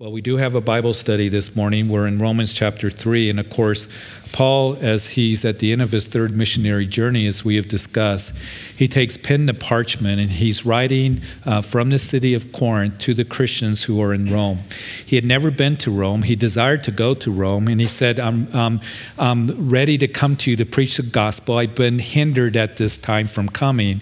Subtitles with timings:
[0.00, 1.88] Well, we do have a Bible study this morning.
[1.88, 3.30] We're in Romans chapter 3.
[3.30, 3.88] And of course,
[4.32, 8.36] Paul, as he's at the end of his third missionary journey, as we have discussed,
[8.76, 13.14] he takes pen to parchment and he's writing uh, from the city of Corinth to
[13.14, 14.58] the Christians who are in Rome.
[15.04, 16.22] He had never been to Rome.
[16.22, 17.66] He desired to go to Rome.
[17.66, 18.80] And he said, I'm, um,
[19.18, 21.58] I'm ready to come to you to preach the gospel.
[21.58, 24.00] I've been hindered at this time from coming.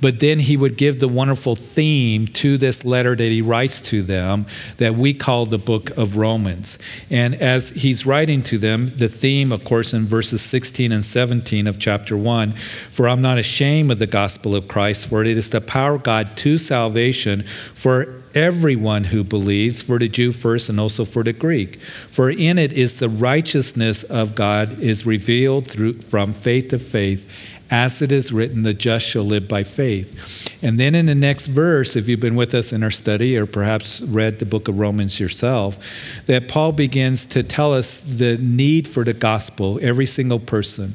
[0.00, 4.02] But then he would give the wonderful theme to this letter that he writes to
[4.02, 4.44] them
[4.76, 6.78] that we call the book of Romans.
[7.10, 11.66] And as he's writing to them, the theme, of course, in verses 16 and 17
[11.66, 15.50] of chapter 1 For I'm not ashamed of the gospel of Christ, for it is
[15.50, 17.42] the power of God to salvation
[17.74, 21.80] for everyone who believes, for the Jew first and also for the Greek.
[21.80, 27.28] For in it is the righteousness of God is revealed through from faith to faith
[27.70, 30.48] as it is written, the just shall live by faith.
[30.62, 33.46] And then in the next verse, if you've been with us in our study or
[33.46, 35.78] perhaps read the book of Romans yourself,
[36.26, 40.94] that Paul begins to tell us the need for the gospel, every single person,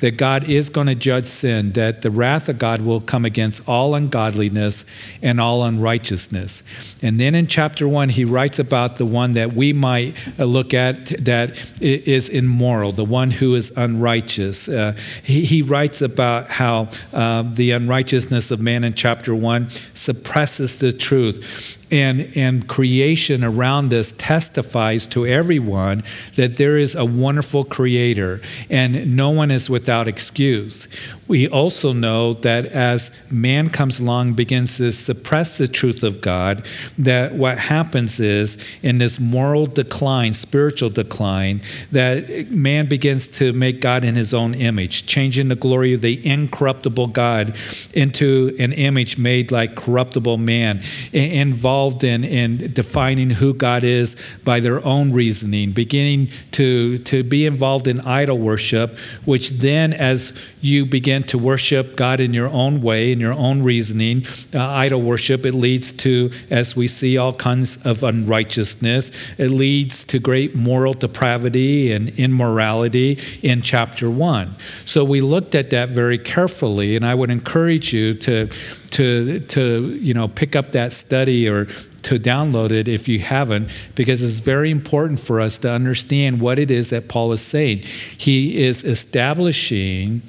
[0.00, 3.66] that God is going to judge sin, that the wrath of God will come against
[3.68, 4.84] all ungodliness
[5.22, 6.62] and all unrighteousness.
[7.02, 11.06] And then in chapter one, he writes about the one that we might look at
[11.24, 14.68] that is immoral, the one who is unrighteous.
[14.68, 20.92] Uh, he, he writes how uh, the unrighteousness of man in chapter 1 suppresses the
[20.92, 26.02] truth and, and creation around this testifies to everyone
[26.36, 30.86] that there is a wonderful creator and no one is without excuse.
[31.26, 36.66] We also know that as man comes along, begins to suppress the truth of God,
[36.98, 43.80] that what happens is in this moral decline, spiritual decline, that man begins to make
[43.80, 47.56] God in his own image, changing the glory of the incorruptible God
[47.94, 54.14] into an image made like corruptible man, involved involved in, in defining who God is
[54.44, 60.38] by their own reasoning, beginning to, to be involved in idol worship, which then, as
[60.60, 65.00] you begin to worship God in your own way, in your own reasoning, uh, idol
[65.00, 69.10] worship, it leads to, as we see, all kinds of unrighteousness.
[69.38, 74.54] It leads to great moral depravity and immorality in chapter one.
[74.84, 78.48] So we looked at that very carefully, and I would encourage you to
[78.90, 81.66] to to you know pick up that study or
[82.02, 86.58] to download it if you haven't, because it's very important for us to understand what
[86.58, 87.78] it is that Paul is saying.
[87.78, 90.22] He is establishing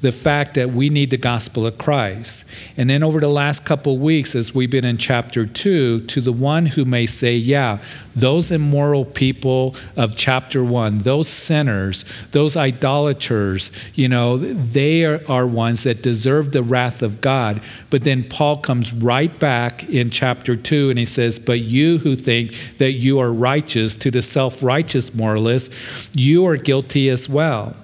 [0.00, 2.44] the fact that we need the gospel of Christ.
[2.76, 6.20] And then over the last couple of weeks, as we've been in chapter two, to
[6.20, 7.78] the one who may say, yeah,
[8.14, 15.46] those immoral people of chapter one, those sinners, those idolaters, you know, they are, are
[15.46, 17.62] ones that deserve the wrath of God.
[17.90, 22.16] But then Paul comes right back in chapter two and he says, But you who
[22.16, 25.72] think that you are righteous, to the self righteous moralist,
[26.14, 27.76] you are guilty as well.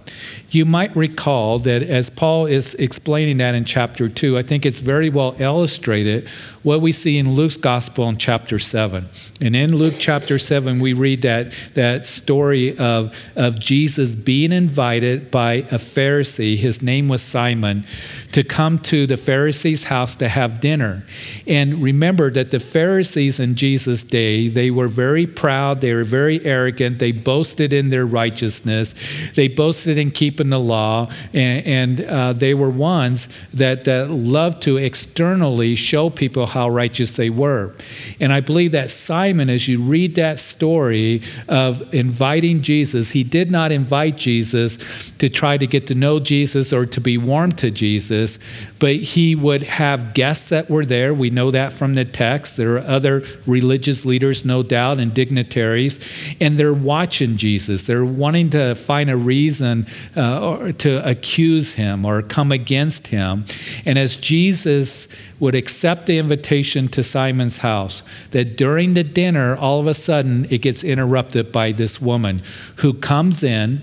[0.51, 4.81] You might recall that as Paul is explaining that in chapter 2, I think it's
[4.81, 6.29] very well illustrated
[6.67, 9.09] what we see in Luke's gospel in chapter 7.
[9.41, 15.31] And in Luke chapter 7, we read that, that story of, of Jesus being invited
[15.31, 17.85] by a Pharisee, his name was Simon,
[18.33, 21.05] to come to the Pharisee's house to have dinner.
[21.47, 26.45] And remember that the Pharisees in Jesus' day, they were very proud, they were very
[26.45, 28.97] arrogant, they boasted in their righteousness,
[29.37, 34.63] they boasted in keeping the law, and, and uh, they were ones that, that loved
[34.63, 37.73] to externally show people how righteous they were.
[38.19, 43.51] And I believe that Simon, as you read that story of inviting Jesus, he did
[43.51, 44.79] not invite Jesus
[45.19, 48.39] to try to get to know Jesus or to be warm to Jesus,
[48.79, 51.13] but he would have guests that were there.
[51.13, 52.57] We know that from the text.
[52.57, 56.01] There are other religious leaders, no doubt, and dignitaries,
[56.41, 57.83] and they're watching Jesus.
[57.83, 63.45] They're wanting to find a reason uh, to accuse him or come against him.
[63.85, 69.81] And as Jesus would accept the invitation to Simon's house, that during the dinner, all
[69.81, 72.43] of a sudden, it gets interrupted by this woman
[72.77, 73.83] who comes in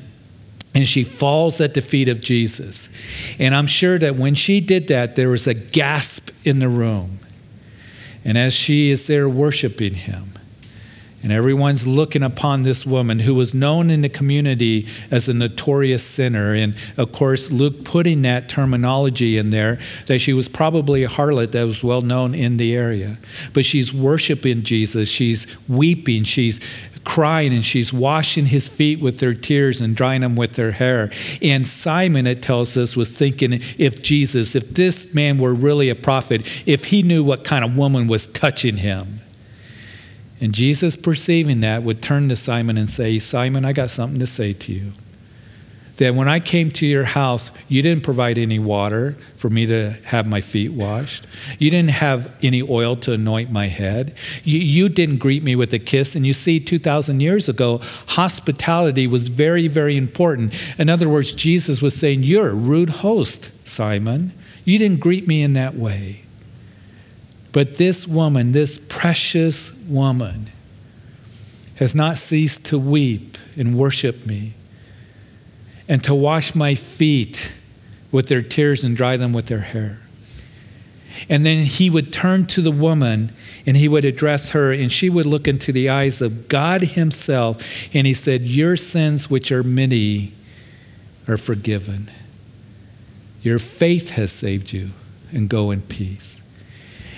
[0.75, 2.89] and she falls at the feet of Jesus.
[3.38, 7.19] And I'm sure that when she did that, there was a gasp in the room.
[8.25, 10.32] And as she is there worshiping him,
[11.23, 16.03] and everyone's looking upon this woman who was known in the community as a notorious
[16.03, 16.53] sinner.
[16.53, 21.51] And of course, Luke putting that terminology in there that she was probably a harlot
[21.53, 23.17] that was well known in the area.
[23.53, 26.59] But she's worshiping Jesus, she's weeping, she's
[27.03, 31.11] crying and she's washing his feet with her tears and drying them with her hair.
[31.41, 35.95] And Simon, it tells us, was thinking if Jesus, if this man were really a
[35.95, 39.22] prophet, if he knew what kind of woman was touching him.
[40.44, 44.28] And Jesus, perceiving that, would turn to Simon and say, Simon, I got something to
[44.28, 44.92] say to you
[45.95, 49.92] that when I came to your house, you didn't provide any water for me to
[50.04, 51.25] have my feet washed.
[51.60, 54.18] You didn't have any oil to anoint my head.
[54.44, 56.13] You, you didn't greet me with a kiss.
[56.13, 60.54] And you see, 2,000 years ago, hospitality was very, very important.
[60.78, 64.34] In other words, Jesus was saying, You're a rude host, Simon.
[64.66, 66.24] You didn't greet me in that way.
[67.54, 70.47] But this woman, this precious woman,
[71.75, 74.53] has not ceased to weep and worship me
[75.88, 77.51] and to wash my feet
[78.12, 80.00] with their tears and dry them with their hair.
[81.30, 83.31] And then he would turn to the woman
[83.65, 87.63] and he would address her, and she would look into the eyes of God Himself.
[87.95, 90.33] And he said, Your sins, which are many,
[91.27, 92.12] are forgiven.
[93.41, 94.91] Your faith has saved you,
[95.31, 96.41] and go in peace.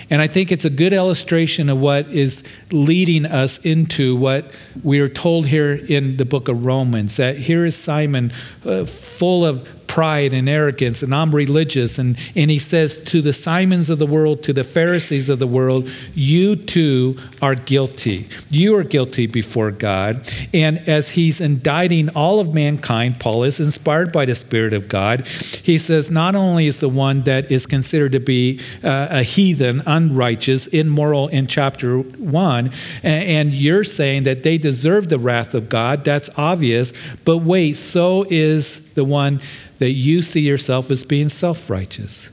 [0.08, 5.00] And I think it's a good illustration of what is leading us into what we
[5.00, 8.32] are told here in the book of Romans that here is Simon,
[8.64, 11.98] uh, full of pride and arrogance, and I'm religious.
[11.98, 15.46] And, and he says to the Simons of the world, to the Pharisees of the
[15.46, 18.28] world, you too are guilty.
[18.50, 20.30] You are guilty before God.
[20.52, 25.26] And as he's indicting all of mankind, Paul is inspired by the Spirit of God.
[25.62, 29.82] He says, not only is the one that is considered to be uh, a heathen,
[29.86, 32.70] unrighteous, immoral in chapter one,
[33.02, 36.92] and, and you're saying that they deserve the wrath of God, that's obvious.
[37.24, 39.40] But wait, so is the one
[39.78, 42.30] that you see yourself as being self righteous.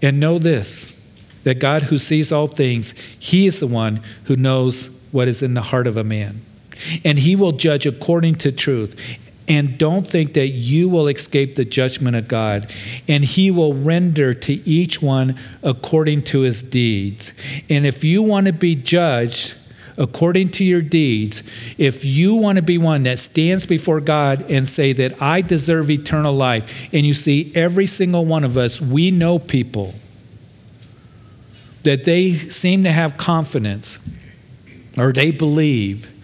[0.00, 0.94] And know this
[1.44, 5.54] that God, who sees all things, He is the one who knows what is in
[5.54, 6.40] the heart of a man.
[7.04, 9.24] And He will judge according to truth.
[9.48, 12.70] And don't think that you will escape the judgment of God.
[13.08, 17.32] And He will render to each one according to his deeds.
[17.70, 19.54] And if you want to be judged,
[19.98, 21.42] according to your deeds,
[21.76, 25.90] if you want to be one that stands before God and say that I deserve
[25.90, 29.94] eternal life, and you see every single one of us, we know people
[31.82, 33.98] that they seem to have confidence
[34.96, 36.14] or they believe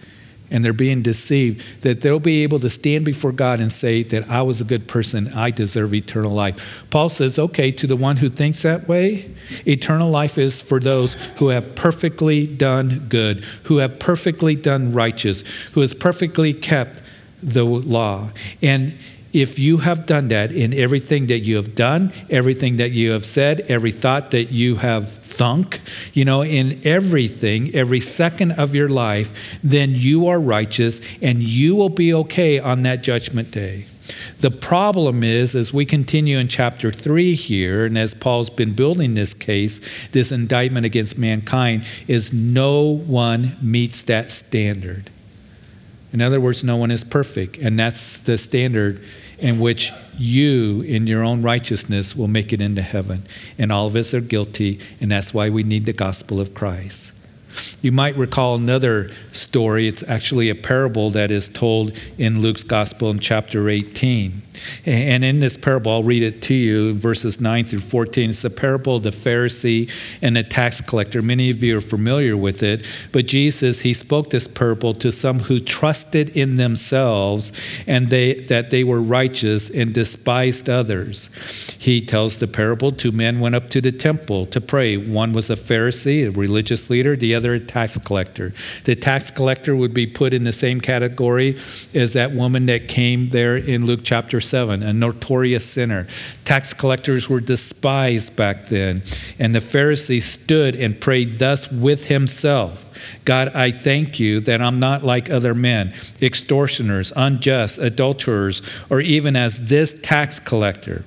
[0.51, 4.29] and they're being deceived, that they'll be able to stand before God and say that
[4.29, 6.85] I was a good person, I deserve eternal life.
[6.89, 9.29] Paul says, okay, to the one who thinks that way,
[9.65, 15.41] eternal life is for those who have perfectly done good, who have perfectly done righteous,
[15.73, 17.01] who has perfectly kept
[17.41, 18.29] the law.
[18.61, 18.97] And
[19.33, 23.25] if you have done that in everything that you have done, everything that you have
[23.25, 25.79] said, every thought that you have thunk,
[26.13, 31.75] you know, in everything, every second of your life, then you are righteous and you
[31.75, 33.85] will be okay on that judgment day.
[34.39, 39.15] The problem is, as we continue in chapter 3 here, and as Paul's been building
[39.15, 45.09] this case, this indictment against mankind, is no one meets that standard.
[46.13, 47.57] In other words, no one is perfect.
[47.57, 49.01] And that's the standard
[49.39, 53.23] in which you, in your own righteousness, will make it into heaven.
[53.57, 57.11] And all of us are guilty, and that's why we need the gospel of Christ.
[57.81, 59.87] You might recall another story.
[59.87, 64.41] It's actually a parable that is told in Luke's gospel in chapter 18.
[64.85, 68.29] And in this parable, I'll read it to you, verses 9 through 14.
[68.29, 69.91] It's the parable of the Pharisee
[70.21, 71.21] and the tax collector.
[71.21, 72.85] Many of you are familiar with it.
[73.11, 77.51] But Jesus, he spoke this parable to some who trusted in themselves
[77.87, 81.29] and they, that they were righteous and despised others.
[81.79, 84.97] He tells the parable two men went up to the temple to pray.
[84.97, 88.53] One was a Pharisee, a religious leader, the other a tax collector.
[88.83, 91.57] The tax collector would be put in the same category
[91.93, 96.07] as that woman that came there in Luke chapter 7, a notorious sinner.
[96.43, 99.03] Tax collectors were despised back then.
[99.39, 102.83] And the Pharisee stood and prayed thus with himself
[103.25, 109.35] God, I thank you that I'm not like other men, extortioners, unjust, adulterers, or even
[109.35, 111.03] as this tax collector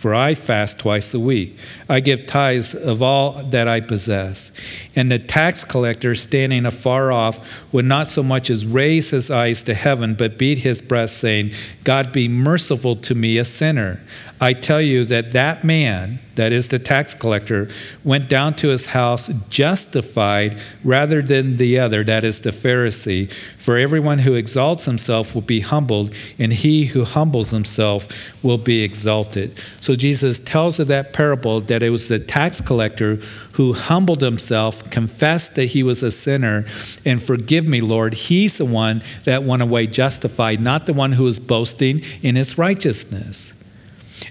[0.00, 1.58] for I fast twice a week.
[1.86, 4.50] I give tithes of all that I possess.
[4.96, 9.62] And the tax collector, standing afar off, would not so much as raise his eyes
[9.64, 11.50] to heaven, but beat his breast, saying,
[11.84, 14.00] God be merciful to me, a sinner.
[14.42, 17.68] I tell you that that man, that is the tax collector,
[18.02, 23.30] went down to his house justified rather than the other, that is the Pharisee.
[23.30, 28.08] For everyone who exalts himself will be humbled, and he who humbles himself
[28.42, 29.58] will be exalted.
[29.82, 33.16] So Jesus tells of that parable that it was the tax collector
[33.52, 36.64] who humbled himself, confessed that he was a sinner,
[37.04, 38.14] and forgive me, Lord.
[38.14, 42.56] He's the one that went away justified, not the one who was boasting in his
[42.56, 43.49] righteousness.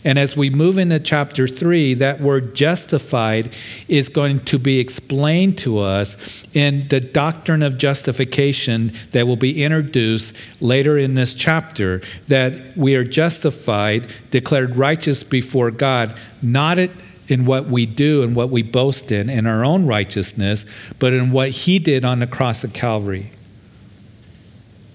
[0.03, 3.53] And as we move into chapter 3, that word justified
[3.87, 9.63] is going to be explained to us in the doctrine of justification that will be
[9.63, 17.45] introduced later in this chapter that we are justified, declared righteous before God, not in
[17.45, 20.65] what we do and what we boast in, in our own righteousness,
[20.97, 23.31] but in what He did on the cross of Calvary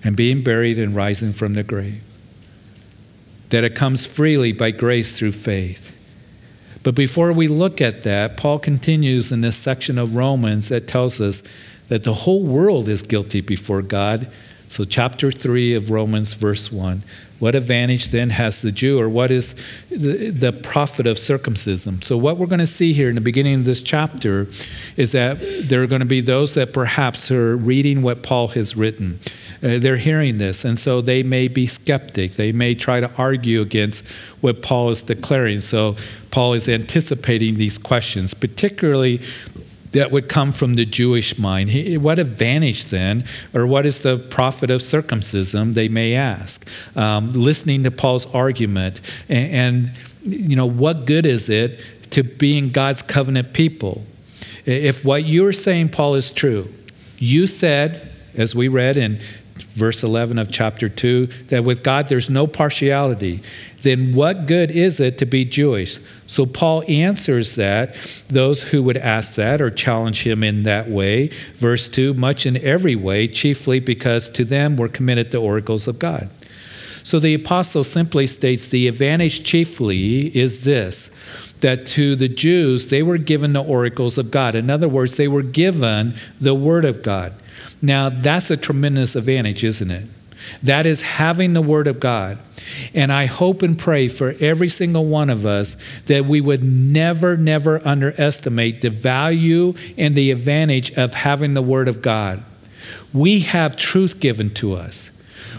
[0.02, 2.02] and being buried and rising from the grave.
[3.54, 5.92] That it comes freely by grace through faith.
[6.82, 11.20] But before we look at that, Paul continues in this section of Romans that tells
[11.20, 11.40] us
[11.86, 14.28] that the whole world is guilty before God.
[14.66, 17.04] So, chapter 3 of Romans, verse 1.
[17.38, 19.54] What advantage then has the Jew, or what is
[19.88, 22.02] the, the profit of circumcision?
[22.02, 24.48] So, what we're going to see here in the beginning of this chapter
[24.96, 28.74] is that there are going to be those that perhaps are reading what Paul has
[28.74, 29.20] written.
[29.64, 32.32] Uh, they're hearing this, and so they may be skeptic.
[32.32, 34.06] They may try to argue against
[34.42, 35.60] what Paul is declaring.
[35.60, 35.96] So,
[36.30, 39.22] Paul is anticipating these questions, particularly
[39.92, 41.70] that would come from the Jewish mind.
[42.02, 46.68] What advantage then, or what is the profit of circumcision, they may ask.
[46.96, 49.92] Um, listening to Paul's argument, and, and,
[50.24, 51.80] you know, what good is it
[52.10, 54.04] to being God's covenant people?
[54.66, 56.68] If what you're saying, Paul, is true,
[57.18, 59.20] you said, as we read in
[59.74, 63.42] verse 11 of chapter 2, that with God there's no partiality,
[63.82, 65.98] then what good is it to be Jewish?
[66.26, 67.94] So Paul answers that,
[68.28, 71.28] those who would ask that or challenge him in that way.
[71.54, 75.98] Verse 2 much in every way, chiefly because to them were committed the oracles of
[75.98, 76.30] God.
[77.02, 81.10] So the apostle simply states the advantage chiefly is this
[81.60, 84.54] that to the Jews, they were given the oracles of God.
[84.54, 87.32] In other words, they were given the word of God.
[87.82, 90.08] Now, that's a tremendous advantage, isn't it?
[90.62, 92.38] That is having the Word of God.
[92.94, 97.36] And I hope and pray for every single one of us that we would never,
[97.36, 102.42] never underestimate the value and the advantage of having the Word of God.
[103.12, 105.10] We have truth given to us.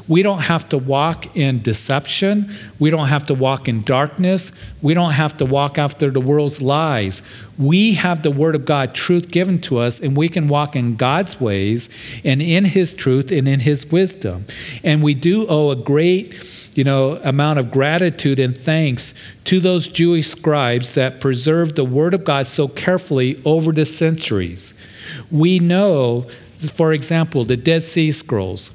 [0.08, 2.52] We don't have to walk in deception.
[2.78, 4.52] We don't have to walk in darkness.
[4.82, 7.24] We don't have to walk after the world's lies.
[7.58, 10.96] We have the Word of God, truth given to us, and we can walk in
[10.96, 11.90] God's ways
[12.24, 14.46] and in His truth and in His wisdom.
[14.84, 16.36] And we do owe a great
[16.76, 19.14] you know, amount of gratitude and thanks
[19.46, 24.74] to those Jewish scribes that preserved the Word of God so carefully over the centuries.
[25.32, 26.28] We know,
[26.74, 28.72] for example, the Dead Sea Scrolls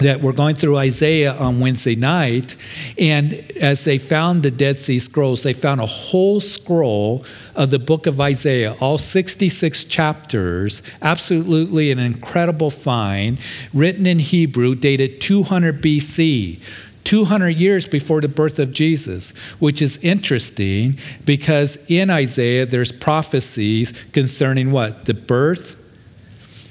[0.00, 2.56] that we're going through Isaiah on Wednesday night,
[2.98, 7.78] and as they found the Dead Sea Scrolls, they found a whole scroll of the
[7.78, 13.38] book of Isaiah, all 66 chapters, absolutely an incredible find,
[13.74, 16.60] written in Hebrew, dated 200 BC.
[17.04, 23.92] 200 years before the birth of Jesus, which is interesting because in Isaiah there's prophecies
[24.12, 25.06] concerning what?
[25.06, 25.79] The birth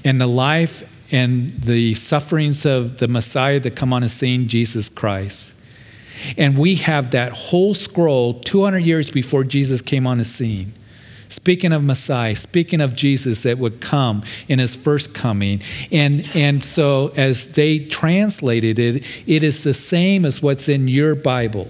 [0.03, 4.89] and the life and the sufferings of the Messiah that come on the scene, Jesus
[4.89, 5.53] Christ.
[6.37, 10.73] And we have that whole scroll 200 years before Jesus came on the scene.
[11.29, 15.61] Speaking of Messiah, speaking of Jesus that would come in his first coming.
[15.91, 21.13] And, and so, as they translated it, it is the same as what's in your
[21.13, 21.67] Bible.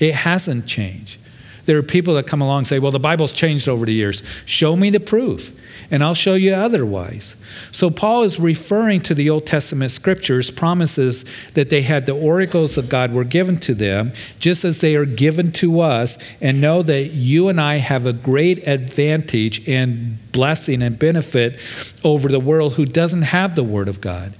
[0.00, 1.20] It hasn't changed.
[1.66, 4.22] There are people that come along and say, well, the Bible's changed over the years.
[4.46, 5.56] Show me the proof
[5.90, 7.34] and I'll show you otherwise.
[7.72, 12.78] So, Paul is referring to the Old Testament scriptures, promises that they had the oracles
[12.78, 16.82] of God were given to them, just as they are given to us, and know
[16.82, 21.58] that you and I have a great advantage and blessing and benefit
[22.04, 24.32] over the world who doesn't have the Word of God.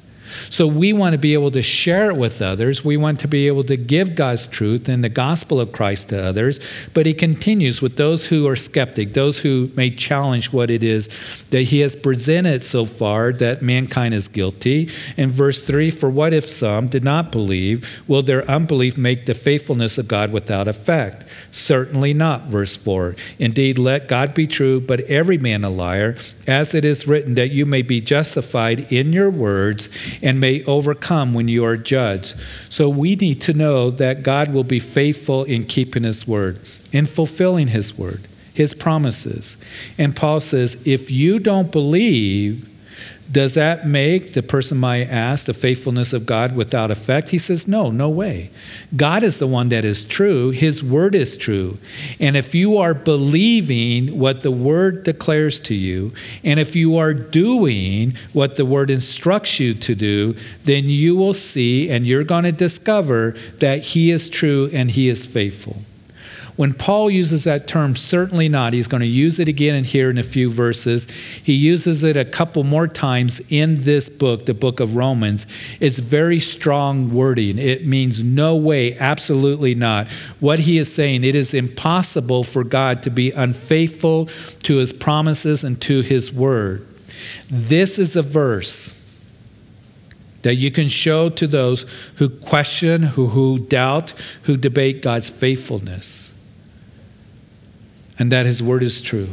[0.48, 2.84] So we want to be able to share it with others.
[2.84, 6.22] We want to be able to give God's truth and the gospel of Christ to
[6.22, 6.60] others.
[6.94, 11.08] But he continues with those who are skeptic, those who may challenge what it is
[11.50, 14.88] that he has presented so far that mankind is guilty.
[15.16, 18.02] In verse 3, for what if some did not believe?
[18.08, 21.24] Will their unbelief make the faithfulness of God without effect?
[21.50, 23.16] Certainly not, verse 4.
[23.38, 26.16] Indeed, let God be true, but every man a liar,
[26.46, 29.88] as it is written, that you may be justified in your words
[30.30, 32.36] and may overcome when you are judged.
[32.68, 36.60] So we need to know that God will be faithful in keeping his word,
[36.92, 38.20] in fulfilling his word,
[38.54, 39.56] his promises.
[39.98, 42.69] And Paul says, if you don't believe,
[43.30, 47.28] does that make, the person might ask, the faithfulness of God without effect?
[47.28, 48.50] He says, No, no way.
[48.96, 50.50] God is the one that is true.
[50.50, 51.78] His word is true.
[52.18, 57.14] And if you are believing what the word declares to you, and if you are
[57.14, 60.34] doing what the word instructs you to do,
[60.64, 65.08] then you will see and you're going to discover that He is true and He
[65.08, 65.76] is faithful.
[66.60, 68.74] When Paul uses that term, certainly not.
[68.74, 71.06] He's going to use it again in here in a few verses.
[71.42, 75.46] He uses it a couple more times in this book, the book of Romans.
[75.80, 77.56] It's very strong wording.
[77.56, 80.08] It means no way, absolutely not.
[80.38, 85.64] What he is saying, it is impossible for God to be unfaithful to his promises
[85.64, 86.86] and to his word.
[87.48, 89.18] This is a verse
[90.42, 91.86] that you can show to those
[92.16, 94.12] who question, who, who doubt,
[94.42, 96.26] who debate God's faithfulness,
[98.20, 99.30] and that His word is true.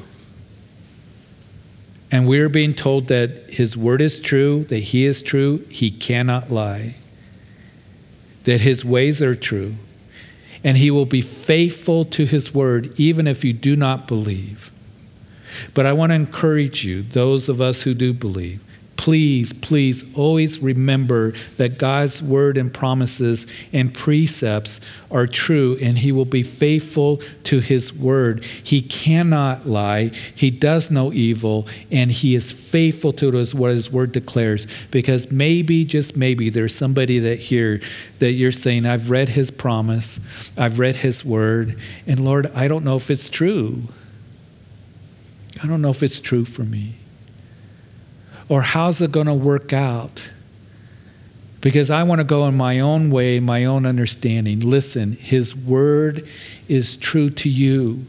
[2.09, 6.49] And we're being told that His word is true, that He is true, He cannot
[6.49, 6.95] lie,
[8.45, 9.75] that His ways are true,
[10.63, 14.71] and He will be faithful to His word even if you do not believe.
[15.73, 18.63] But I want to encourage you, those of us who do believe,
[18.97, 26.11] please, please always remember that God's word and promises and precepts are true and he
[26.11, 28.43] will be faithful to his word.
[28.43, 30.11] He cannot lie.
[30.35, 35.85] He does no evil and he is faithful to what his word declares because maybe
[35.85, 37.79] just maybe there's somebody that here
[38.19, 40.19] that you're saying I've read his promise.
[40.57, 43.83] I've read his word and Lord, I don't know if it's true.
[45.63, 46.95] I don't know if it's true for me.
[48.49, 50.29] Or how's it going to work out?
[51.59, 54.59] Because I want to go in my own way, my own understanding.
[54.59, 56.27] Listen, His word
[56.67, 58.05] is true to you.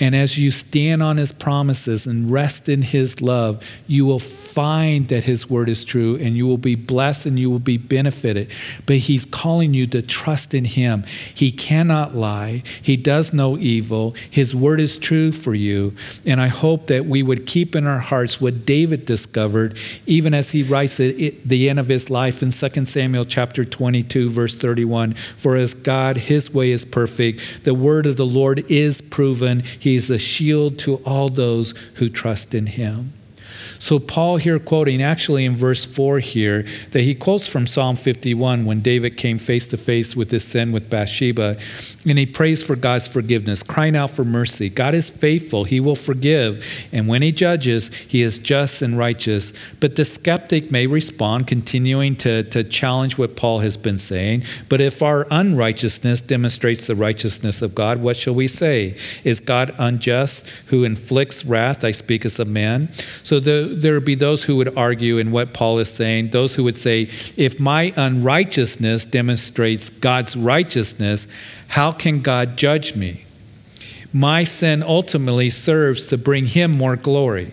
[0.00, 4.18] And as you stand on His promises and rest in His love, you will
[4.52, 7.76] find that His word is true and you will be blessed and you will be
[7.76, 8.50] benefited.
[8.86, 11.04] But He's calling you to trust in Him.
[11.34, 14.14] He cannot lie, He does no evil.
[14.30, 15.94] His word is true for you.
[16.26, 19.76] And I hope that we would keep in our hearts what David discovered,
[20.06, 24.30] even as he writes at the end of his life in 2 Samuel chapter 22,
[24.30, 29.00] verse 31 For as God, His way is perfect, the word of the Lord is
[29.00, 29.60] proven.
[29.60, 33.12] He is a shield to all those who trust in Him.
[33.80, 38.66] So, Paul here quoting actually in verse 4 here, that he quotes from Psalm 51
[38.66, 41.56] when David came face to face with his sin with Bathsheba,
[42.06, 44.68] and he prays for God's forgiveness, crying out for mercy.
[44.68, 46.62] God is faithful, he will forgive,
[46.92, 49.54] and when he judges, he is just and righteous.
[49.80, 54.42] But the skeptic may respond, continuing to, to challenge what Paul has been saying.
[54.68, 58.96] But if our unrighteousness demonstrates the righteousness of God, what shall we say?
[59.24, 61.82] Is God unjust who inflicts wrath?
[61.82, 62.92] I speak as a man.
[63.22, 66.54] So the there would be those who would argue in what Paul is saying, those
[66.54, 71.26] who would say, if my unrighteousness demonstrates God's righteousness,
[71.68, 73.24] how can God judge me?
[74.12, 77.52] My sin ultimately serves to bring him more glory.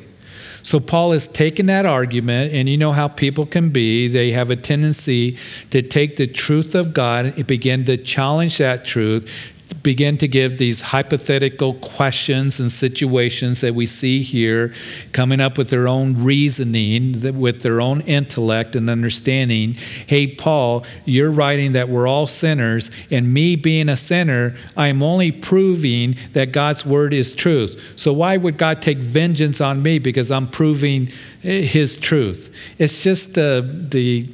[0.63, 4.09] So Paul has taken that argument, and you know how people can be.
[4.09, 5.37] They have a tendency
[5.69, 10.57] to take the truth of God and begin to challenge that truth, begin to give
[10.57, 14.73] these hypothetical questions and situations that we see here,
[15.11, 19.73] coming up with their own reasoning, with their own intellect and understanding.
[19.73, 25.31] Hey, Paul, you're writing that we're all sinners, and me being a sinner, I'm only
[25.31, 27.93] proving that God's word is truth.
[27.95, 31.07] So why would God take vengeance on me because I'm proving
[31.41, 32.53] his truth?
[32.77, 34.29] It's just uh, the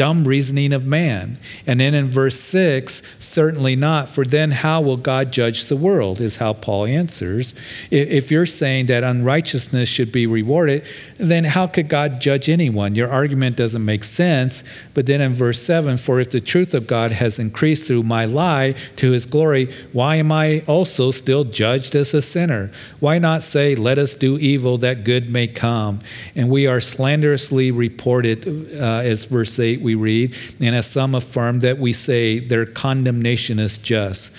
[0.00, 1.36] dumb reasoning of man.
[1.66, 6.22] And then in verse 6, certainly not, for then how will God judge the world?
[6.22, 7.54] Is how Paul answers.
[7.90, 10.86] If you're saying that unrighteousness should be rewarded,
[11.18, 12.94] then how could God judge anyone?
[12.94, 14.64] Your argument doesn't make sense.
[14.94, 18.24] But then in verse 7, for if the truth of God has increased through my
[18.24, 22.72] lie to his glory, why am I also still judged as a sinner?
[23.00, 25.98] Why not say, let us do evil that good may come?
[26.34, 28.46] And we are slanderously reported,
[28.80, 33.58] uh, as verse 8 we read, and as some affirm that we say their condemnation
[33.58, 34.32] is just.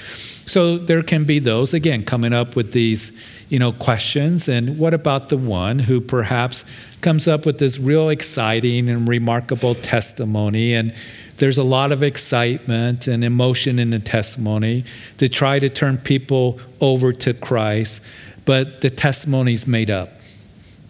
[0.50, 3.12] So there can be those, again, coming up with these,
[3.50, 4.50] you know, questions.
[4.50, 6.66] And what about the one who perhaps
[7.02, 10.94] comes up with this real exciting and remarkable testimony and
[11.42, 14.84] there's a lot of excitement and emotion in the testimony
[15.18, 18.00] to try to turn people over to Christ,
[18.46, 20.12] but the testimony's made up.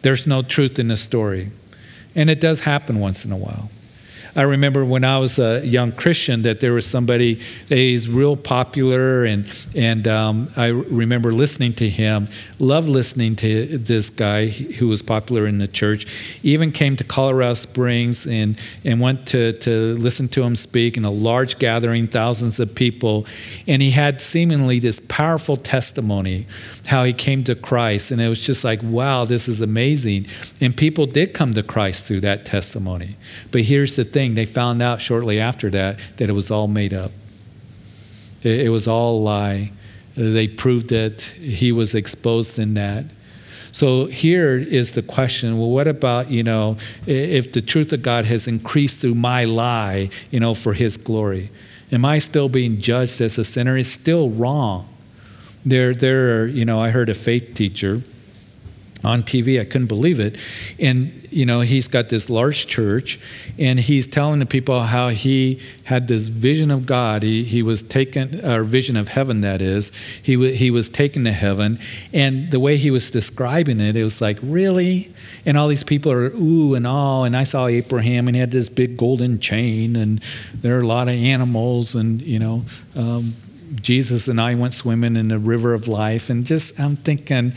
[0.02, 1.52] There's no truth in the story.
[2.16, 3.70] And it does happen once in a while.
[4.36, 9.26] I remember when I was a young Christian that there was somebody is real popular,
[9.26, 12.30] and and um, I remember listening to him.
[12.58, 16.08] Love listening to this guy who was popular in the church.
[16.44, 21.04] Even came to Colorado Springs and and went to to listen to him speak in
[21.04, 23.26] a large gathering, thousands of people,
[23.68, 26.46] and he had seemingly this powerful testimony
[26.88, 30.28] how he came to Christ, and it was just like wow, this is amazing.
[30.60, 33.16] And people did come to Christ through that testimony.
[33.52, 36.94] But here's the thing they found out shortly after that that it was all made
[36.94, 37.12] up.
[38.44, 39.72] It, it was all a lie.
[40.16, 43.06] they proved that he was exposed in that.
[43.72, 48.26] So here is the question well, what about, you know, if the truth of God
[48.26, 51.50] has increased through my lie, you know, for his glory?
[51.92, 53.78] Am I still being judged as a sinner?
[53.78, 54.88] It's still wrong.
[55.66, 58.02] There, there are, you know, I heard a faith teacher
[59.04, 59.60] on TV.
[59.60, 60.38] I couldn't believe it.
[60.80, 63.20] And, you know, he's got this large church
[63.58, 67.24] and he's telling the people how he had this vision of God.
[67.24, 69.92] He, he was taken, or vision of heaven, that is.
[70.22, 71.80] He, w- he was taken to heaven.
[72.14, 75.12] And the way he was describing it, it was like, really?
[75.46, 77.24] And all these people are ooh and all.
[77.24, 80.22] And I saw Abraham and he had this big golden chain and
[80.54, 83.34] there are a lot of animals and, you know, um,
[83.76, 86.30] Jesus and I went swimming in the river of life.
[86.30, 87.54] And just, I'm thinking,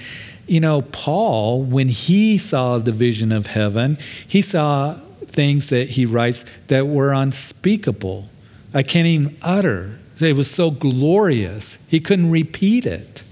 [0.47, 6.07] you know, Paul, when he saw the vision of heaven, he saw things that he
[6.07, 8.31] writes that were unspeakable.
[8.73, 9.99] I can't even utter.
[10.21, 11.79] It was so glorious.
[11.89, 13.23] He couldn't repeat it.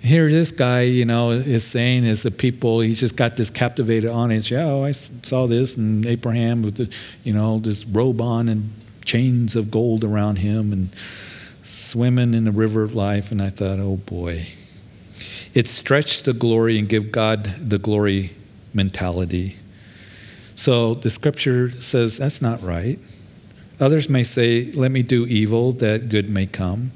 [0.00, 4.10] Here, this guy, you know, is saying as the people, he just got this captivated
[4.10, 4.50] audience.
[4.50, 6.92] Yeah, oh, I saw this, and Abraham with the,
[7.22, 8.72] you know, this robe on and
[9.04, 10.88] chains of gold around him, and
[11.62, 13.30] swimming in the river of life.
[13.30, 14.46] And I thought, oh boy.
[15.54, 18.30] It stretched the glory and give God the glory
[18.72, 19.56] mentality.
[20.56, 22.98] So the scripture says that's not right.
[23.78, 26.92] Others may say, let me do evil that good may come.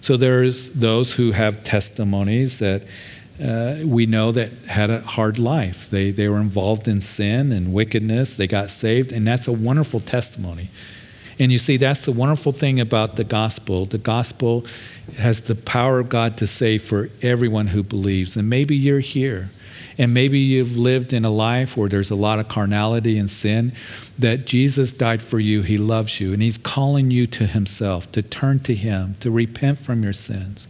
[0.00, 2.84] So there's those who have testimonies that
[3.42, 5.90] uh, we know that had a hard life.
[5.90, 8.34] They, they were involved in sin and wickedness.
[8.34, 10.68] They got saved, and that's a wonderful testimony.
[11.38, 13.86] And you see, that's the wonderful thing about the gospel.
[13.86, 14.66] The gospel
[15.18, 18.36] has the power of God to save for everyone who believes.
[18.36, 19.50] And maybe you're here.
[19.96, 23.72] And maybe you've lived in a life where there's a lot of carnality and sin,
[24.18, 25.62] that Jesus died for you.
[25.62, 26.32] He loves you.
[26.32, 30.66] And He's calling you to Himself, to turn to Him, to repent from your sins.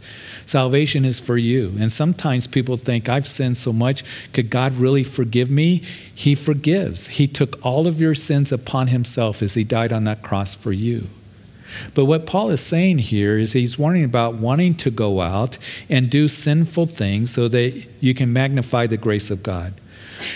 [0.47, 1.75] Salvation is for you.
[1.79, 4.05] And sometimes people think, I've sinned so much.
[4.33, 5.83] Could God really forgive me?
[6.15, 7.07] He forgives.
[7.07, 10.73] He took all of your sins upon Himself as He died on that cross for
[10.73, 11.09] you.
[11.95, 15.59] But what Paul is saying here is he's warning about wanting to go out
[15.89, 19.75] and do sinful things so that you can magnify the grace of God.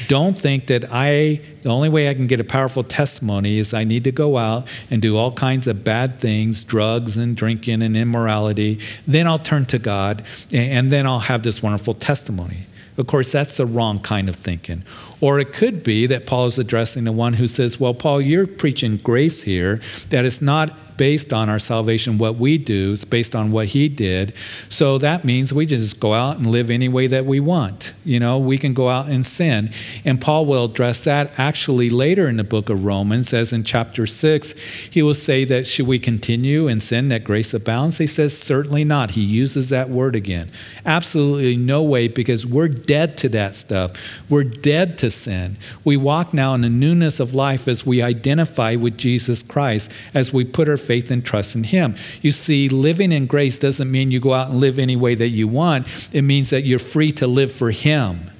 [0.07, 3.85] Don't think that I, the only way I can get a powerful testimony is I
[3.85, 7.97] need to go out and do all kinds of bad things, drugs and drinking and
[7.97, 8.81] immorality.
[9.07, 12.68] Then I'll turn to God and then I'll have this wonderful testimony.
[12.99, 14.83] Of course, that's the wrong kind of thinking.
[15.21, 18.47] Or it could be that Paul is addressing the one who says, Well, Paul, you're
[18.47, 19.81] preaching grace here,
[20.11, 23.89] that it's not based on our salvation, what we do, it's based on what he
[23.89, 24.35] did.
[24.69, 27.95] So that means we just go out and live any way that we want.
[28.05, 29.71] You know, we can go out and sin.
[30.05, 34.07] And Paul will address that actually later in the book of Romans, as in chapter
[34.07, 34.53] 6,
[34.91, 37.99] he will say that should we continue in sin that grace abounds?
[37.99, 39.13] He says, Certainly not.
[39.13, 40.49] He uses that word again.
[40.85, 43.93] Absolutely no way, because we're dead to that stuff.
[44.29, 45.59] We're dead to sin.
[45.85, 50.33] We walk now in the newness of life as we identify with Jesus Christ, as
[50.33, 51.95] we put our faith and trust in Him.
[52.23, 55.29] You see, living in grace doesn't mean you go out and live any way that
[55.29, 58.31] you want, it means that you're free to live for Him.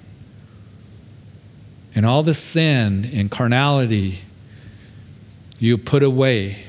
[1.95, 4.21] And all the sin and carnality
[5.59, 6.65] you put away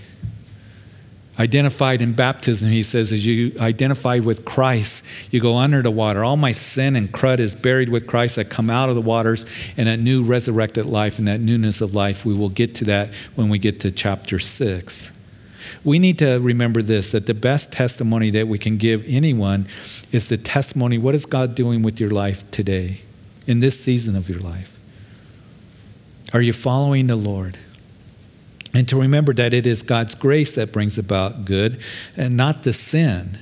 [1.40, 6.24] identified in baptism, he says, as you identify with Christ, you go under the water.
[6.24, 8.38] All my sin and crud is buried with Christ.
[8.38, 9.46] I come out of the waters
[9.78, 12.26] and that new resurrected life and that newness of life.
[12.26, 15.12] We will get to that when we get to chapter 6.
[15.86, 19.68] We need to remember this that the best testimony that we can give anyone
[20.12, 23.02] is the testimony what is God doing with your life today,
[23.50, 24.78] in this season of your life?
[26.34, 27.58] Are you following the Lord?
[28.74, 31.82] And to remember that it is God's grace that brings about good
[32.16, 33.40] and not the sin.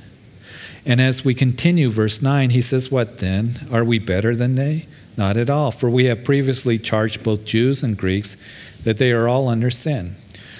[0.85, 3.55] And as we continue, verse 9, he says, What then?
[3.71, 4.85] Are we better than they?
[5.17, 8.37] Not at all, for we have previously charged both Jews and Greeks
[8.83, 10.15] that they are all under sin.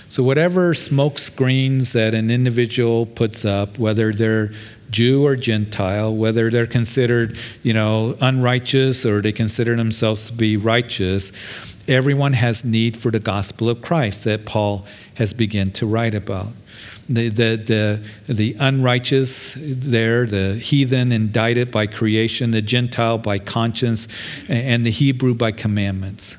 [0.10, 4.52] So, whatever smoke screens that an individual puts up, whether they're
[4.90, 10.58] Jew or Gentile, whether they're considered, you know, unrighteous or they consider themselves to be
[10.58, 11.32] righteous,
[11.88, 16.48] everyone has need for the gospel of Christ that Paul has begun to write about.
[17.10, 24.08] The, the, the, the unrighteous there, the heathen indicted by creation, the Gentile by conscience,
[24.50, 26.38] and the Hebrew by commandments.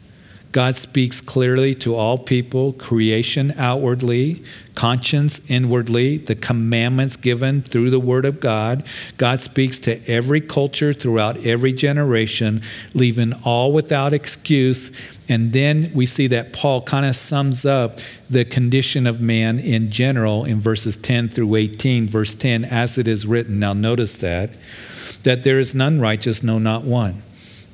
[0.51, 4.43] God speaks clearly to all people, creation outwardly,
[4.75, 8.83] conscience inwardly, the commandments given through the Word of God.
[9.19, 12.63] God speaks to every culture throughout every generation,
[12.95, 14.91] leaving all without excuse.
[15.29, 17.99] And then we see that Paul kind of sums up
[18.31, 22.07] the condition of man in general in verses 10 through 18.
[22.07, 23.59] Verse 10, as it is written.
[23.59, 24.57] Now, notice that,
[25.25, 27.23] that there is none righteous, no, not one.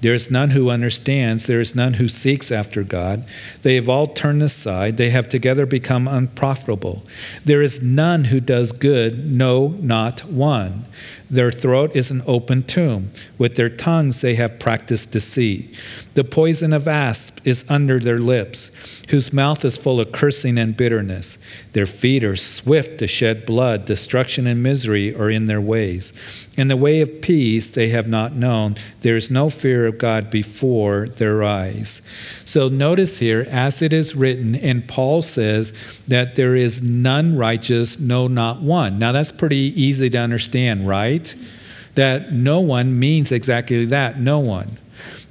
[0.05, 1.47] There is none who understands.
[1.47, 3.25] There is none who seeks after God.
[3.63, 4.99] They have all turned aside.
[4.99, 7.07] They have together become unprofitable.
[7.47, 10.85] There is none who does good, no, not one.
[11.31, 13.13] Their throat is an open tomb.
[13.39, 15.75] With their tongues they have practiced deceit.
[16.15, 18.71] The poison of asp is under their lips,
[19.09, 21.39] whose mouth is full of cursing and bitterness.
[21.73, 23.85] Their feet are swift to shed blood.
[23.85, 26.13] Destruction and misery are in their ways.
[26.57, 28.77] In the way of peace they have not known.
[29.01, 32.01] There is no fear of God before their eyes.
[32.45, 35.73] So notice here, as it is written, and Paul says
[36.07, 39.01] that there is none righteous, no, not one.
[39.01, 41.35] Now that's pretty easy to understand, right?
[41.97, 44.79] That no one means exactly that, no one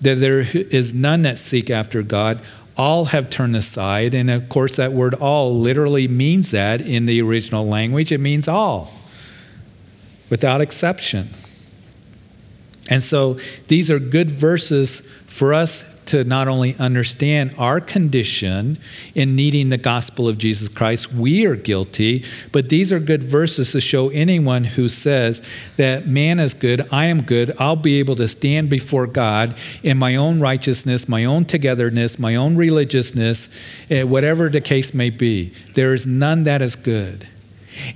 [0.04, 2.42] that there is none that seek after God.
[2.76, 4.14] All have turned aside.
[4.14, 8.12] And of course, that word all literally means that in the original language.
[8.12, 8.92] It means all,
[10.30, 11.30] without exception.
[12.90, 13.38] And so
[13.68, 18.78] these are good verses for us to not only understand our condition
[19.16, 23.72] in needing the gospel of Jesus Christ, we are guilty, but these are good verses
[23.72, 25.42] to show anyone who says
[25.78, 29.98] that man is good, I am good, I'll be able to stand before God in
[29.98, 33.50] my own righteousness, my own togetherness, my own religiousness,
[33.90, 35.54] eh, whatever the case may be.
[35.74, 37.28] There is none that is good.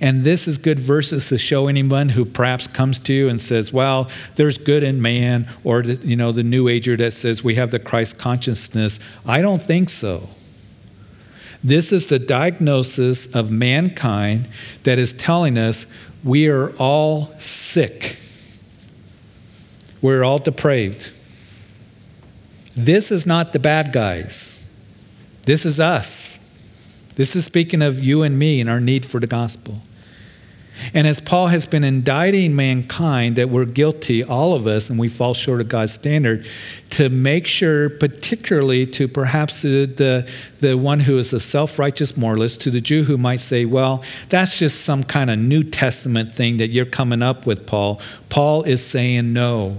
[0.02, 3.72] And this is good verses to show anyone who perhaps comes to you and says,
[3.72, 7.72] well, there's good in man, or, you know, the new ager that says we have
[7.72, 9.00] the Christ consciousness.
[9.26, 10.30] I don't think so.
[11.63, 14.48] This is the diagnosis of mankind
[14.84, 15.86] that is telling us
[16.24, 18.18] we are all sick.
[20.02, 21.12] We're all depraved.
[22.76, 24.68] This is not the bad guys.
[25.44, 26.37] This is us.
[27.18, 29.82] This is speaking of you and me and our need for the gospel.
[30.94, 35.10] And as Paul has been indicting mankind that we're guilty, all of us, and we
[35.10, 36.46] fall short of God's standard,
[36.92, 42.62] to make sure, particularly to perhaps the, the, one who is a self righteous moralist,
[42.62, 46.58] to the Jew who might say, well, that's just some kind of New Testament thing
[46.58, 48.00] that you're coming up with, Paul.
[48.30, 49.78] Paul is saying no.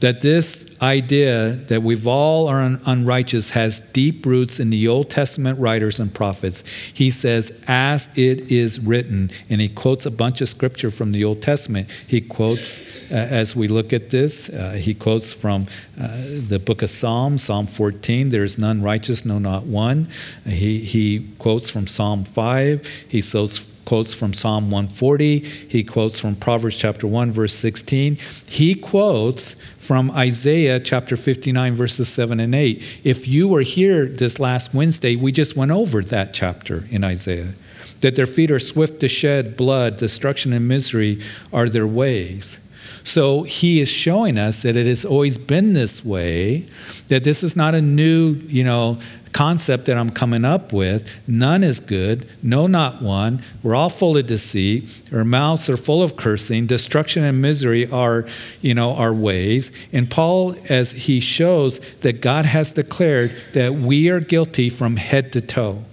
[0.00, 5.10] That this idea that we've all are un- unrighteous has deep roots in the Old
[5.10, 6.64] Testament writers and prophets.
[6.94, 11.24] He says, as it is written, and he quotes a bunch of scripture from the
[11.24, 11.90] Old Testament.
[12.08, 15.66] He quotes, uh, as we look at this, uh, he quotes from
[16.00, 16.08] uh,
[16.48, 20.08] the book of Psalms, Psalm 14, there is none righteous, no, not one.
[20.46, 22.86] He, he quotes from Psalm 5.
[23.08, 25.40] He quotes quotes from Psalm 140.
[25.40, 28.18] He quotes from Proverbs chapter 1, verse 16.
[28.46, 33.00] He quotes from Isaiah chapter 59, verses 7 and 8.
[33.02, 37.54] If you were here this last Wednesday, we just went over that chapter in Isaiah.
[38.02, 41.20] That their feet are swift to shed blood, destruction and misery
[41.52, 42.58] are their ways.
[43.04, 46.66] So he is showing us that it has always been this way,
[47.08, 48.98] that this is not a new, you know,
[49.32, 51.08] concept that I'm coming up with.
[51.26, 53.42] None is good, no, not one.
[53.62, 55.02] We're all full of deceit.
[55.12, 56.66] Our mouths are full of cursing.
[56.66, 58.26] Destruction and misery are,
[58.60, 59.70] you know, our ways.
[59.92, 65.32] And Paul, as he shows that God has declared that we are guilty from head
[65.32, 65.84] to toe.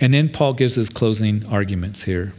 [0.00, 2.32] And then Paul gives his closing arguments here.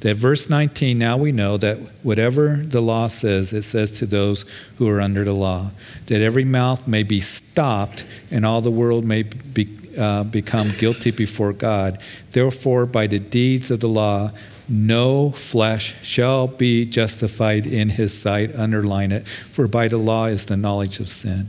[0.00, 4.44] That verse 19, now we know that whatever the law says, it says to those
[4.76, 5.70] who are under the law,
[6.06, 11.10] that every mouth may be stopped and all the world may be, uh, become guilty
[11.10, 12.00] before God.
[12.32, 14.30] Therefore, by the deeds of the law,
[14.68, 18.54] no flesh shall be justified in his sight.
[18.54, 21.48] Underline it, for by the law is the knowledge of sin.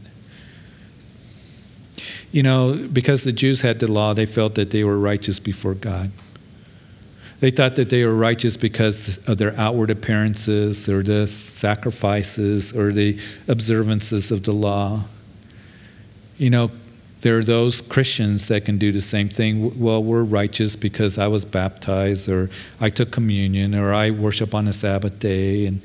[2.32, 5.74] You know, because the Jews had the law, they felt that they were righteous before
[5.74, 6.12] God.
[7.40, 12.92] They thought that they were righteous because of their outward appearances or the sacrifices or
[12.92, 15.06] the observances of the law.
[16.38, 16.72] You know,
[17.22, 19.78] there are those Christians that can do the same thing.
[19.78, 24.68] Well, we're righteous because I was baptized or I took communion or I worship on
[24.68, 25.66] a Sabbath day.
[25.66, 25.82] And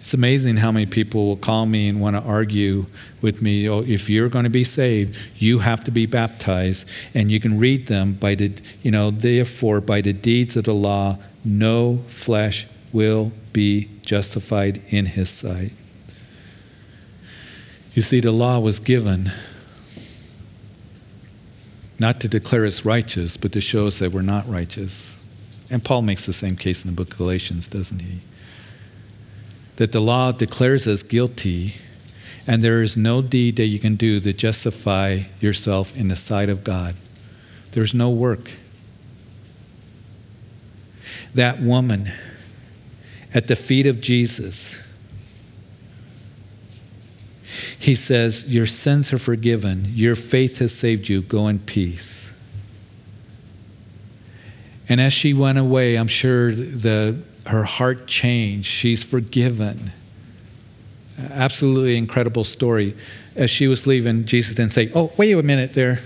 [0.00, 2.86] it's amazing how many people will call me and want to argue
[3.20, 3.68] with me.
[3.68, 6.88] Oh, if you're going to be saved, you have to be baptized.
[7.14, 10.74] And you can read them by the, you know, therefore, by the deeds of the
[10.74, 15.72] law, no flesh will be justified in his sight.
[17.94, 19.30] You see, the law was given
[22.02, 25.22] not to declare us righteous, but to show us that we're not righteous.
[25.70, 28.18] And Paul makes the same case in the book of Galatians, doesn't he?
[29.76, 31.74] That the law declares us guilty,
[32.44, 36.48] and there is no deed that you can do to justify yourself in the sight
[36.48, 36.96] of God.
[37.70, 38.50] There's no work.
[41.36, 42.10] That woman
[43.32, 44.76] at the feet of Jesus,
[47.82, 49.86] he says, Your sins are forgiven.
[49.88, 51.20] Your faith has saved you.
[51.20, 52.32] Go in peace.
[54.88, 58.68] And as she went away, I'm sure the, her heart changed.
[58.68, 59.90] She's forgiven.
[61.30, 62.94] Absolutely incredible story.
[63.34, 65.98] As she was leaving, Jesus didn't say, Oh, wait a minute there.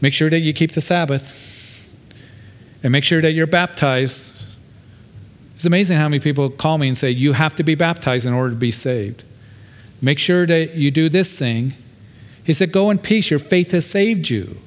[0.00, 1.94] Make sure that you keep the Sabbath
[2.82, 4.42] and make sure that you're baptized.
[5.54, 8.32] It's amazing how many people call me and say, You have to be baptized in
[8.32, 9.22] order to be saved.
[10.02, 11.74] Make sure that you do this thing.
[12.44, 13.30] He said, Go in peace.
[13.30, 14.58] Your faith has saved you.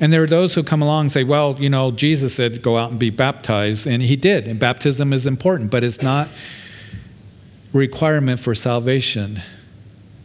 [0.00, 2.76] And there are those who come along and say, Well, you know, Jesus said go
[2.76, 3.86] out and be baptized.
[3.86, 4.48] And he did.
[4.48, 6.28] And baptism is important, but it's not
[7.72, 9.40] requirement for salvation.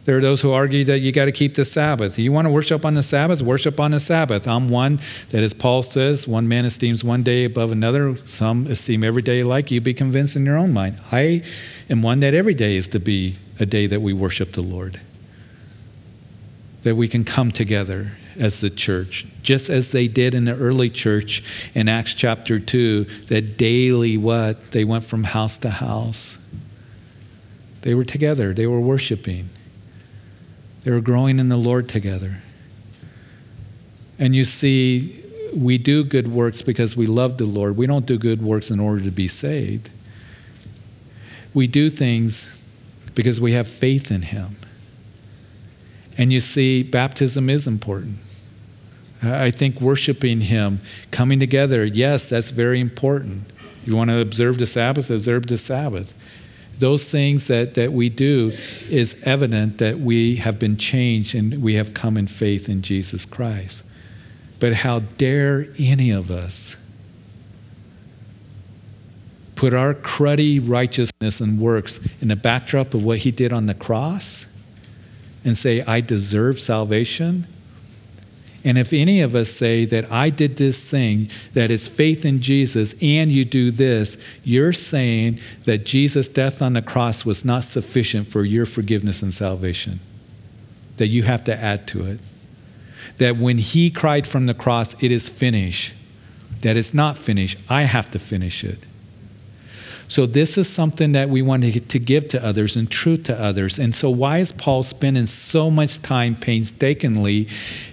[0.04, 2.18] There are those who argue that you got to keep the Sabbath.
[2.18, 3.40] You want to worship on the Sabbath?
[3.40, 4.46] Worship on the Sabbath.
[4.46, 8.16] I'm one that, as Paul says, one man esteems one day above another.
[8.26, 9.70] Some esteem every day alike.
[9.70, 10.98] You be convinced in your own mind.
[11.10, 11.42] I
[11.90, 15.00] am one that every day is to be a day that we worship the Lord.
[16.82, 20.90] That we can come together as the church, just as they did in the early
[20.90, 21.42] church
[21.74, 24.60] in Acts chapter 2, that daily what?
[24.72, 26.42] They went from house to house.
[27.82, 29.50] They were together, they were worshiping.
[30.82, 32.36] They were growing in the Lord together.
[34.18, 35.22] And you see,
[35.56, 37.76] we do good works because we love the Lord.
[37.76, 39.90] We don't do good works in order to be saved.
[41.54, 42.64] We do things
[43.14, 44.56] because we have faith in Him.
[46.18, 48.18] And you see, baptism is important.
[49.22, 53.44] I think worshiping Him, coming together, yes, that's very important.
[53.86, 56.14] You want to observe the Sabbath, observe the Sabbath
[56.78, 58.52] those things that, that we do
[58.88, 63.24] is evident that we have been changed and we have come in faith in Jesus
[63.24, 63.84] Christ.
[64.60, 66.76] But how dare any of us
[69.54, 73.74] put our cruddy righteousness and works in the backdrop of what he did on the
[73.74, 74.46] cross
[75.44, 77.46] and say, I deserve salvation?
[78.64, 82.40] And if any of us say that I did this thing that is faith in
[82.40, 87.62] Jesus and you do this, you're saying that Jesus' death on the cross was not
[87.62, 90.00] sufficient for your forgiveness and salvation.
[90.96, 92.20] That you have to add to it.
[93.18, 95.92] That when he cried from the cross, it is finished.
[96.62, 97.58] That it's not finished.
[97.68, 98.78] I have to finish it.
[100.08, 103.78] So, this is something that we want to give to others and truth to others.
[103.78, 107.48] And so, why is Paul spending so much time painstakingly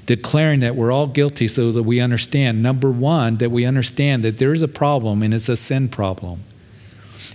[0.05, 2.61] declaring that we're all guilty so that we understand?
[2.61, 6.41] Number one, that we understand that there is a problem and it's a sin problem.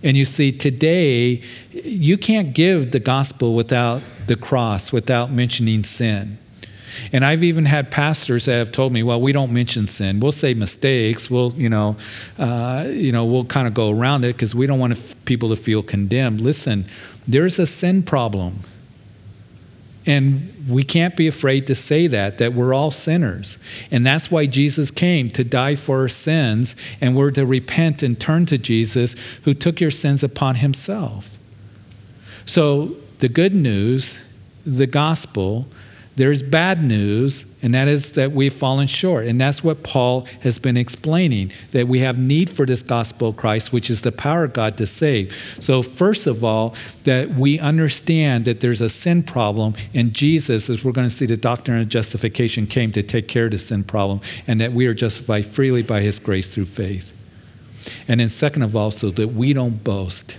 [0.02, 6.38] And you see, today, you can't give the gospel without the cross, without mentioning sin.
[7.12, 10.20] And I've even had pastors that have told me, well, we don't mention sin.
[10.20, 11.30] We'll say mistakes.
[11.30, 11.96] We'll, you know,
[12.38, 15.56] uh, you know, we'll kind of go around it because we don't want people to
[15.56, 16.40] feel condemned.
[16.40, 16.86] Listen,
[17.26, 18.60] there's a sin problem.
[20.06, 23.58] And we can't be afraid to say that, that we're all sinners.
[23.90, 28.18] And that's why Jesus came to die for our sins, and we're to repent and
[28.18, 31.36] turn to Jesus who took your sins upon himself.
[32.46, 34.28] So, the good news,
[34.64, 35.66] the gospel,
[36.16, 39.26] there's bad news, and that is that we've fallen short.
[39.26, 43.36] And that's what Paul has been explaining that we have need for this gospel of
[43.36, 45.34] Christ, which is the power of God to save.
[45.60, 46.74] So, first of all,
[47.04, 51.26] that we understand that there's a sin problem, and Jesus, as we're going to see,
[51.26, 54.86] the doctrine of justification came to take care of the sin problem, and that we
[54.86, 57.12] are justified freely by his grace through faith.
[58.08, 60.38] And then, second of all, so that we don't boast,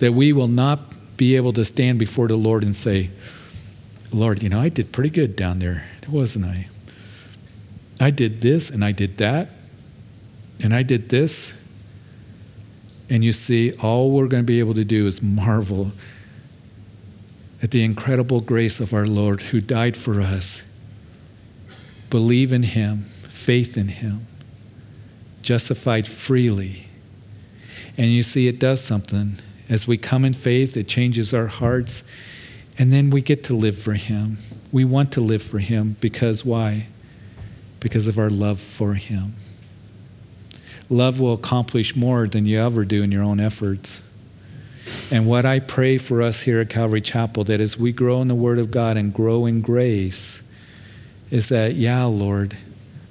[0.00, 3.10] that we will not be able to stand before the Lord and say,
[4.12, 6.68] Lord, you know, I did pretty good down there, wasn't I?
[8.00, 9.50] I did this and I did that
[10.62, 11.60] and I did this.
[13.10, 15.92] And you see, all we're going to be able to do is marvel
[17.62, 20.62] at the incredible grace of our Lord who died for us.
[22.10, 24.26] Believe in Him, faith in Him,
[25.42, 26.86] justified freely.
[27.96, 29.34] And you see, it does something.
[29.68, 32.02] As we come in faith, it changes our hearts
[32.78, 34.38] and then we get to live for Him.
[34.72, 36.86] We want to live for Him because why?
[37.80, 39.34] Because of our love for Him.
[40.88, 44.02] Love will accomplish more than you ever do in your own efforts.
[45.10, 48.28] And what I pray for us here at Calvary Chapel, that as we grow in
[48.28, 50.42] the Word of God and grow in grace,
[51.30, 52.56] is that, yeah, Lord,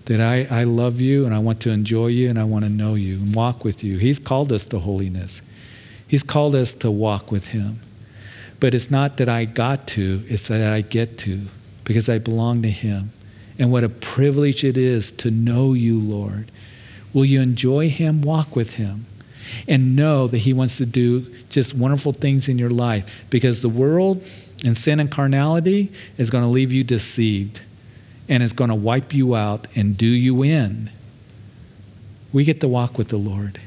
[0.06, 2.70] that I, I love you and I want to enjoy you and I want to
[2.70, 3.98] know you and walk with you.
[3.98, 5.42] He's called us to holiness,
[6.08, 7.80] He's called us to walk with Him.
[8.60, 11.42] But it's not that I got to, it's that I get to
[11.84, 13.12] because I belong to Him.
[13.60, 16.52] And what a privilege it is to know you, Lord.
[17.14, 18.22] Will you enjoy Him?
[18.22, 19.06] Walk with Him.
[19.68, 23.70] And know that He wants to do just wonderful things in your life because the
[23.70, 24.24] world
[24.66, 27.62] and sin and carnality is going to leave you deceived
[28.30, 30.90] and it's going to wipe you out and do you in.
[32.32, 33.60] We get to walk with the Lord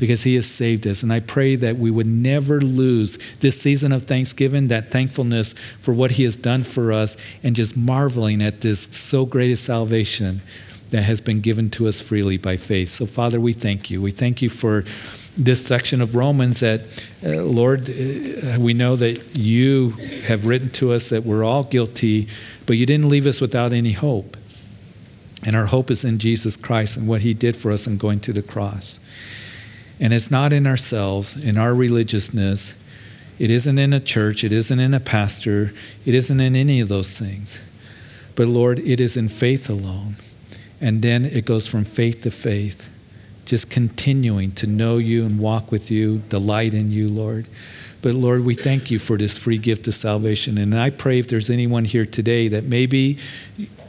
[0.00, 1.02] because He has saved us.
[1.02, 5.92] And I pray that we would never lose this season of Thanksgiving, that thankfulness for
[5.92, 10.40] what He has done for us, and just marveling at this so great a salvation
[10.88, 12.88] that has been given to us freely by faith.
[12.88, 14.00] So, Father, we thank you.
[14.00, 14.86] We thank you for
[15.36, 16.80] this section of Romans that,
[17.22, 19.90] uh, Lord, uh, we know that you
[20.24, 22.26] have written to us that we're all guilty,
[22.64, 24.38] but you didn't leave us without any hope.
[25.44, 28.20] And our hope is in Jesus Christ and what he did for us in going
[28.20, 28.98] to the cross.
[30.00, 32.74] And it's not in ourselves, in our religiousness.
[33.38, 34.42] It isn't in a church.
[34.42, 35.72] It isn't in a pastor.
[36.06, 37.58] It isn't in any of those things.
[38.34, 40.16] But Lord, it is in faith alone.
[40.80, 42.88] And then it goes from faith to faith,
[43.44, 47.46] just continuing to know you and walk with you, delight in you, Lord.
[48.00, 50.56] But Lord, we thank you for this free gift of salvation.
[50.56, 53.18] And I pray if there's anyone here today that maybe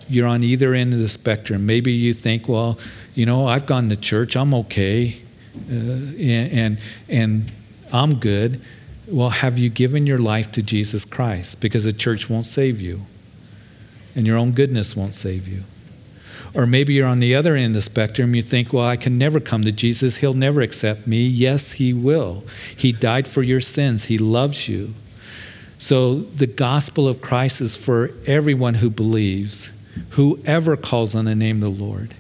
[0.09, 2.77] you're on either end of the spectrum, maybe you think, well,
[3.15, 5.15] you know, I've gone to church, I'm okay
[5.55, 6.79] uh, and, and,
[7.09, 7.51] and
[7.91, 8.61] I'm good.
[9.07, 11.59] Well, have you given your life to Jesus Christ?
[11.59, 13.01] Because the church won't save you,
[14.15, 15.63] and your own goodness won't save you.
[16.53, 18.35] Or maybe you're on the other end of the spectrum.
[18.35, 20.17] You think, well, I can never come to Jesus.
[20.17, 21.25] He'll never accept me.
[21.25, 22.43] Yes, He will.
[22.75, 24.93] He died for your sins, He loves you.
[25.77, 29.71] So the gospel of Christ is for everyone who believes,
[30.11, 32.13] whoever calls on the name of the Lord.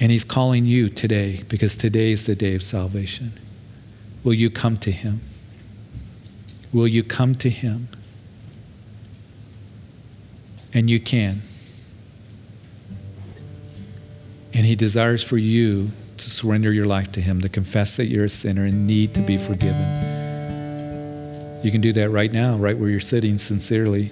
[0.00, 3.32] And He's calling you today because today is the day of salvation.
[4.24, 5.20] Will you come to Him?
[6.72, 7.88] Will you come to Him?
[10.72, 11.42] And you can.
[14.54, 18.24] And He desires for you to surrender your life to Him, to confess that you're
[18.24, 20.08] a sinner and need to be forgiven.
[21.62, 24.10] You can do that right now, right where you're sitting, sincerely.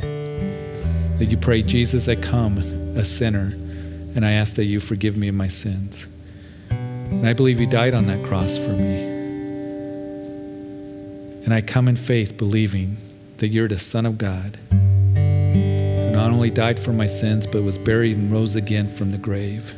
[0.00, 3.52] That you pray, Jesus, I come, a sinner
[4.14, 6.06] and I ask that you forgive me of my sins.
[6.70, 9.02] And I believe you died on that cross for me.
[11.44, 12.96] And I come in faith believing
[13.38, 17.78] that you're the Son of God who not only died for my sins, but was
[17.78, 19.74] buried and rose again from the grave.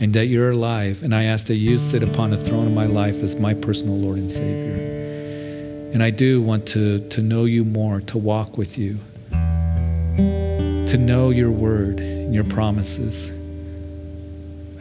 [0.00, 1.02] And that you're alive.
[1.02, 3.96] And I ask that you sit upon the throne of my life as my personal
[3.96, 5.90] Lord and Savior.
[5.92, 8.98] And I do want to, to know you more, to walk with you,
[9.32, 13.33] to know your word and your promises.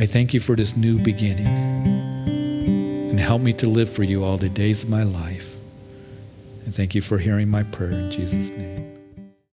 [0.04, 1.48] I thank you for this new beginning.
[1.48, 5.56] And help me to live for you all the days of my life.
[6.66, 8.93] And thank you for hearing my prayer in Jesus' name.